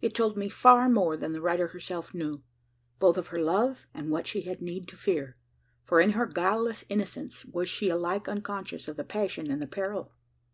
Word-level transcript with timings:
It 0.00 0.14
told 0.14 0.38
me 0.38 0.48
far 0.48 0.88
more 0.88 1.18
than 1.18 1.32
the 1.32 1.40
writer 1.42 1.66
herself 1.66 2.14
knew 2.14 2.42
both 2.98 3.18
of 3.18 3.26
her 3.26 3.38
love 3.38 3.86
and 3.92 4.10
what 4.10 4.26
she 4.26 4.40
had 4.40 4.62
need 4.62 4.88
to 4.88 4.96
fear: 4.96 5.36
for, 5.82 6.00
in 6.00 6.12
her 6.12 6.24
guileless 6.24 6.86
innocence, 6.88 7.44
was 7.44 7.68
she 7.68 7.90
alike 7.90 8.26
unconscious 8.26 8.88
of 8.88 8.96
the 8.96 9.04
passion 9.04 9.50
and 9.50 9.60
the 9.60 9.66
peril. 9.66 10.12